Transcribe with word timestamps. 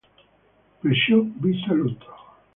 Perciò 0.79 1.21
vi 1.23 1.53
saluto". 1.63 2.07